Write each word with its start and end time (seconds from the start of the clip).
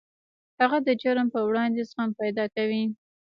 هغه 0.59 0.77
د 0.87 0.89
جرم 1.01 1.27
پر 1.33 1.41
وړاندې 1.49 1.81
زغم 1.89 2.09
پیدا 2.21 2.45
کوي 2.55 2.83